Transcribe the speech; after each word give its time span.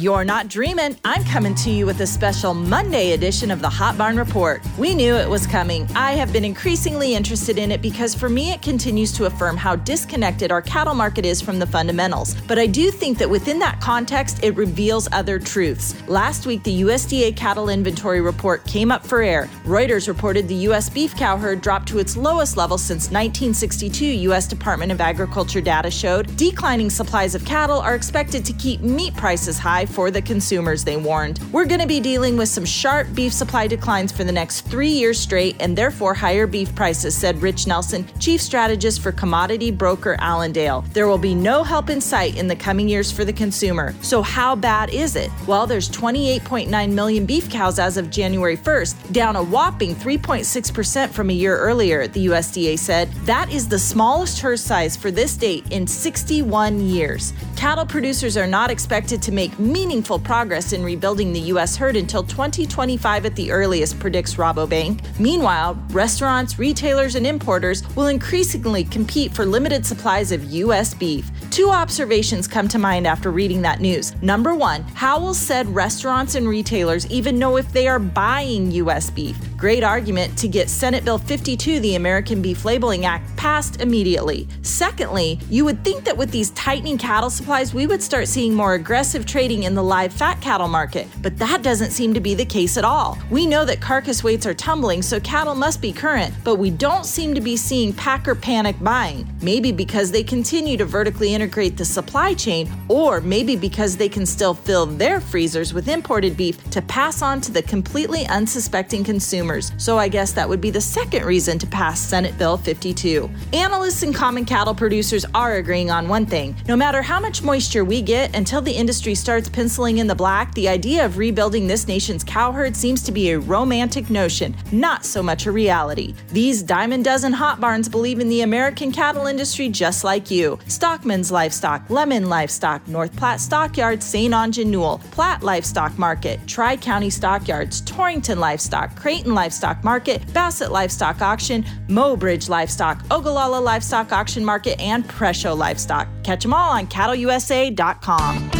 You're 0.00 0.24
not 0.24 0.48
dreaming. 0.48 0.96
I'm 1.04 1.22
coming 1.24 1.54
to 1.56 1.70
you 1.70 1.84
with 1.84 2.00
a 2.00 2.06
special 2.06 2.54
Monday 2.54 3.12
edition 3.12 3.50
of 3.50 3.60
the 3.60 3.68
Hot 3.68 3.98
Barn 3.98 4.16
Report. 4.16 4.62
We 4.78 4.94
knew 4.94 5.14
it 5.14 5.28
was 5.28 5.46
coming. 5.46 5.86
I 5.94 6.12
have 6.12 6.32
been 6.32 6.42
increasingly 6.42 7.14
interested 7.14 7.58
in 7.58 7.70
it 7.70 7.82
because 7.82 8.14
for 8.14 8.30
me 8.30 8.50
it 8.50 8.62
continues 8.62 9.12
to 9.12 9.26
affirm 9.26 9.58
how 9.58 9.76
disconnected 9.76 10.50
our 10.50 10.62
cattle 10.62 10.94
market 10.94 11.26
is 11.26 11.42
from 11.42 11.58
the 11.58 11.66
fundamentals. 11.66 12.34
But 12.48 12.58
I 12.58 12.64
do 12.64 12.90
think 12.90 13.18
that 13.18 13.28
within 13.28 13.58
that 13.58 13.78
context, 13.82 14.42
it 14.42 14.56
reveals 14.56 15.06
other 15.12 15.38
truths. 15.38 15.94
Last 16.08 16.46
week, 16.46 16.62
the 16.62 16.80
USDA 16.80 17.36
cattle 17.36 17.68
inventory 17.68 18.22
report 18.22 18.64
came 18.64 18.90
up 18.90 19.06
for 19.06 19.20
air. 19.20 19.50
Reuters 19.64 20.08
reported 20.08 20.48
the 20.48 20.62
U.S. 20.70 20.88
beef 20.88 21.14
cow 21.14 21.36
herd 21.36 21.60
dropped 21.60 21.88
to 21.88 21.98
its 21.98 22.16
lowest 22.16 22.56
level 22.56 22.78
since 22.78 23.10
1962, 23.10 24.06
U.S. 24.06 24.48
Department 24.48 24.92
of 24.92 25.02
Agriculture 25.02 25.60
data 25.60 25.90
showed. 25.90 26.34
Declining 26.38 26.88
supplies 26.88 27.34
of 27.34 27.44
cattle 27.44 27.80
are 27.80 27.94
expected 27.94 28.46
to 28.46 28.54
keep 28.54 28.80
meat 28.80 29.14
prices 29.14 29.58
high 29.58 29.84
for 29.90 30.10
the 30.10 30.22
consumers, 30.22 30.84
they 30.84 30.96
warned. 30.96 31.40
We're 31.52 31.66
going 31.66 31.80
to 31.80 31.86
be 31.86 32.00
dealing 32.00 32.36
with 32.36 32.48
some 32.48 32.64
sharp 32.64 33.12
beef 33.14 33.32
supply 33.32 33.66
declines 33.66 34.12
for 34.12 34.24
the 34.24 34.32
next 34.32 34.62
three 34.62 34.88
years 34.88 35.18
straight 35.18 35.56
and 35.60 35.76
therefore 35.76 36.14
higher 36.14 36.46
beef 36.46 36.74
prices, 36.74 37.16
said 37.16 37.42
Rich 37.42 37.66
Nelson, 37.66 38.06
chief 38.18 38.40
strategist 38.40 39.02
for 39.02 39.12
commodity 39.12 39.70
broker 39.70 40.16
Allendale. 40.20 40.82
There 40.92 41.08
will 41.08 41.18
be 41.18 41.34
no 41.34 41.62
help 41.62 41.90
in 41.90 42.00
sight 42.00 42.36
in 42.36 42.48
the 42.48 42.56
coming 42.56 42.88
years 42.88 43.10
for 43.12 43.24
the 43.24 43.32
consumer. 43.32 43.94
So, 44.02 44.22
how 44.22 44.54
bad 44.56 44.90
is 44.90 45.16
it? 45.16 45.30
Well, 45.46 45.66
there's 45.66 45.90
28.9 45.90 46.92
million 46.92 47.26
beef 47.26 47.50
cows 47.50 47.78
as 47.78 47.96
of 47.96 48.10
January 48.10 48.56
1st, 48.56 49.12
down 49.12 49.36
a 49.36 49.42
whopping 49.42 49.94
3.6% 49.94 51.10
from 51.10 51.30
a 51.30 51.32
year 51.32 51.56
earlier, 51.58 52.06
the 52.06 52.26
USDA 52.26 52.78
said. 52.78 53.10
That 53.24 53.52
is 53.52 53.68
the 53.68 53.78
smallest 53.78 54.40
herd 54.40 54.60
size 54.60 54.96
for 54.96 55.10
this 55.10 55.36
date 55.36 55.64
in 55.70 55.86
61 55.86 56.80
years. 56.80 57.32
Cattle 57.60 57.84
producers 57.84 58.38
are 58.38 58.46
not 58.46 58.70
expected 58.70 59.20
to 59.20 59.32
make 59.32 59.58
meaningful 59.58 60.18
progress 60.18 60.72
in 60.72 60.82
rebuilding 60.82 61.30
the 61.30 61.40
U.S. 61.52 61.76
herd 61.76 61.94
until 61.94 62.22
2025 62.22 63.26
at 63.26 63.36
the 63.36 63.52
earliest, 63.52 64.00
predicts 64.00 64.36
Rabobank. 64.36 65.02
Meanwhile, 65.20 65.78
restaurants, 65.90 66.58
retailers, 66.58 67.16
and 67.16 67.26
importers 67.26 67.86
will 67.94 68.06
increasingly 68.06 68.82
compete 68.84 69.34
for 69.34 69.44
limited 69.44 69.84
supplies 69.84 70.32
of 70.32 70.42
U.S. 70.44 70.94
beef. 70.94 71.30
Two 71.50 71.68
observations 71.68 72.48
come 72.48 72.66
to 72.66 72.78
mind 72.78 73.06
after 73.06 73.30
reading 73.30 73.60
that 73.60 73.80
news. 73.80 74.14
Number 74.22 74.54
one, 74.54 74.82
how 74.94 75.20
will 75.20 75.34
said 75.34 75.68
restaurants 75.68 76.36
and 76.36 76.48
retailers 76.48 77.06
even 77.10 77.38
know 77.38 77.58
if 77.58 77.70
they 77.74 77.88
are 77.88 77.98
buying 77.98 78.70
U.S. 78.70 79.10
beef? 79.10 79.36
Great 79.60 79.84
argument 79.84 80.38
to 80.38 80.48
get 80.48 80.70
Senate 80.70 81.04
Bill 81.04 81.18
52, 81.18 81.80
the 81.80 81.96
American 81.96 82.40
Beef 82.40 82.64
Labeling 82.64 83.04
Act, 83.04 83.36
passed 83.36 83.82
immediately. 83.82 84.48
Secondly, 84.62 85.38
you 85.50 85.66
would 85.66 85.84
think 85.84 86.02
that 86.04 86.16
with 86.16 86.30
these 86.30 86.48
tightening 86.52 86.96
cattle 86.96 87.28
supplies, 87.28 87.74
we 87.74 87.86
would 87.86 88.02
start 88.02 88.26
seeing 88.26 88.54
more 88.54 88.72
aggressive 88.72 89.26
trading 89.26 89.64
in 89.64 89.74
the 89.74 89.82
live 89.82 90.14
fat 90.14 90.40
cattle 90.40 90.66
market, 90.66 91.06
but 91.20 91.36
that 91.36 91.62
doesn't 91.62 91.90
seem 91.90 92.14
to 92.14 92.20
be 92.20 92.34
the 92.34 92.44
case 92.44 92.78
at 92.78 92.86
all. 92.86 93.18
We 93.30 93.46
know 93.46 93.66
that 93.66 93.82
carcass 93.82 94.24
weights 94.24 94.46
are 94.46 94.54
tumbling, 94.54 95.02
so 95.02 95.20
cattle 95.20 95.54
must 95.54 95.82
be 95.82 95.92
current, 95.92 96.32
but 96.42 96.56
we 96.56 96.70
don't 96.70 97.04
seem 97.04 97.34
to 97.34 97.42
be 97.42 97.58
seeing 97.58 97.92
packer 97.92 98.34
panic 98.34 98.76
buying. 98.80 99.28
Maybe 99.42 99.72
because 99.72 100.10
they 100.10 100.22
continue 100.22 100.78
to 100.78 100.86
vertically 100.86 101.34
integrate 101.34 101.76
the 101.76 101.84
supply 101.84 102.32
chain, 102.32 102.72
or 102.88 103.20
maybe 103.20 103.56
because 103.56 103.98
they 103.98 104.08
can 104.08 104.24
still 104.24 104.54
fill 104.54 104.86
their 104.86 105.20
freezers 105.20 105.74
with 105.74 105.86
imported 105.86 106.34
beef 106.34 106.70
to 106.70 106.80
pass 106.80 107.20
on 107.20 107.42
to 107.42 107.52
the 107.52 107.62
completely 107.62 108.26
unsuspecting 108.26 109.04
consumers. 109.50 109.72
So 109.82 109.98
I 109.98 110.08
guess 110.08 110.32
that 110.32 110.48
would 110.48 110.60
be 110.60 110.70
the 110.70 110.80
second 110.80 111.24
reason 111.24 111.58
to 111.58 111.66
pass 111.66 112.00
Senate 112.00 112.36
Bill 112.38 112.56
52. 112.56 113.30
Analysts 113.52 114.02
and 114.02 114.14
common 114.14 114.44
cattle 114.44 114.74
producers 114.74 115.24
are 115.34 115.54
agreeing 115.54 115.90
on 115.90 116.08
one 116.08 116.26
thing. 116.26 116.56
No 116.68 116.76
matter 116.76 117.02
how 117.02 117.20
much 117.20 117.42
moisture 117.42 117.84
we 117.84 118.02
get 118.02 118.34
until 118.36 118.60
the 118.60 118.72
industry 118.72 119.14
starts 119.14 119.48
penciling 119.48 119.98
in 119.98 120.06
the 120.06 120.14
black, 120.14 120.52
the 120.54 120.68
idea 120.68 121.04
of 121.04 121.18
rebuilding 121.18 121.66
this 121.66 121.88
nation's 121.88 122.24
cow 122.24 122.52
herd 122.52 122.76
seems 122.76 123.02
to 123.04 123.12
be 123.12 123.30
a 123.30 123.38
romantic 123.38 124.10
notion, 124.10 124.54
not 124.72 125.04
so 125.04 125.22
much 125.22 125.46
a 125.46 125.52
reality. 125.52 126.14
These 126.28 126.62
diamond 126.62 127.04
dozen 127.04 127.32
hot 127.32 127.60
barns 127.60 127.88
believe 127.88 128.20
in 128.20 128.28
the 128.28 128.42
American 128.42 128.92
cattle 128.92 129.26
industry 129.26 129.68
just 129.68 130.04
like 130.04 130.30
you. 130.30 130.58
Stockman's 130.66 131.30
Livestock, 131.30 131.88
Lemmon 131.88 132.28
Livestock, 132.28 132.86
North 132.88 133.14
Platte 133.16 133.40
Stockyards, 133.40 134.04
St. 134.04 134.32
Onge 134.32 134.64
Newell, 134.64 135.00
Platte 135.10 135.42
Livestock 135.42 135.96
Market, 135.98 136.38
Tri 136.46 136.76
County 136.76 137.10
Stockyards, 137.10 137.80
Torrington 137.82 138.38
Livestock, 138.38 138.94
Creighton 138.96 139.34
Livestock 139.40 139.82
Market, 139.82 140.20
Bassett 140.34 140.70
Livestock 140.70 141.22
Auction, 141.22 141.62
Mobridge 141.88 142.50
Livestock, 142.50 143.02
Ogallala 143.10 143.58
Livestock 143.58 144.12
Auction 144.12 144.44
Market, 144.44 144.78
and 144.78 145.08
Presho 145.08 145.56
Livestock. 145.56 146.08
Catch 146.24 146.42
them 146.42 146.52
all 146.52 146.72
on 146.76 146.86
cattleusa.com. 146.86 148.59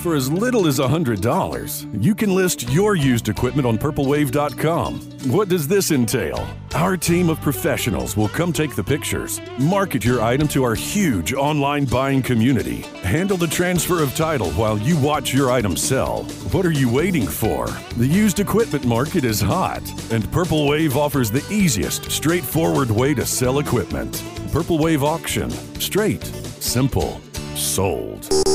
For 0.00 0.14
as 0.14 0.32
little 0.32 0.66
as 0.66 0.78
$100, 0.78 2.02
you 2.02 2.14
can 2.14 2.34
list 2.34 2.70
your 2.70 2.96
used 2.96 3.28
equipment 3.28 3.66
on 3.66 3.76
purplewave.com. 3.76 4.98
What 5.30 5.50
does 5.50 5.68
this 5.68 5.90
entail? 5.90 6.48
Our 6.74 6.96
team 6.96 7.28
of 7.28 7.38
professionals 7.42 8.16
will 8.16 8.30
come 8.30 8.50
take 8.50 8.74
the 8.74 8.82
pictures, 8.82 9.42
market 9.58 10.02
your 10.02 10.22
item 10.22 10.48
to 10.48 10.64
our 10.64 10.74
huge 10.74 11.34
online 11.34 11.84
buying 11.84 12.22
community, 12.22 12.80
handle 13.02 13.36
the 13.36 13.46
transfer 13.46 14.02
of 14.02 14.14
title 14.14 14.50
while 14.52 14.78
you 14.78 14.96
watch 14.96 15.34
your 15.34 15.50
item 15.50 15.76
sell. 15.76 16.22
What 16.50 16.64
are 16.64 16.72
you 16.72 16.90
waiting 16.90 17.26
for? 17.26 17.66
The 17.98 18.06
used 18.06 18.40
equipment 18.40 18.86
market 18.86 19.24
is 19.24 19.38
hot, 19.38 19.82
and 20.10 20.32
Purple 20.32 20.66
Wave 20.66 20.96
offers 20.96 21.30
the 21.30 21.46
easiest, 21.50 22.10
straightforward 22.10 22.90
way 22.90 23.12
to 23.12 23.26
sell 23.26 23.58
equipment. 23.58 24.24
Purple 24.50 24.78
Wave 24.78 25.04
Auction. 25.04 25.50
Straight, 25.78 26.24
simple, 26.24 27.20
sold. 27.54 28.49